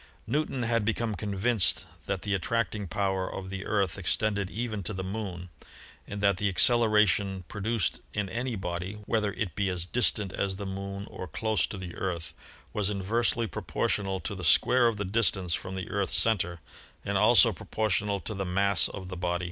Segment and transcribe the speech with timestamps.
[0.25, 5.03] Newton had become convinced that the attracting power of the Earth extended even to the
[5.03, 5.49] Moon,
[6.07, 10.55] and that the ac celeration produced in any body— whether it be as distant as
[10.55, 12.33] the Moon or close to the Earth—
[12.73, 16.61] was inversely propor tional to the square of the distance from the Earth's center
[17.05, 19.39] and also proportional to the mass of the body.